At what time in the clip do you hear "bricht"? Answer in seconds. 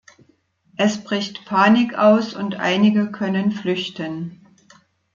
1.03-1.45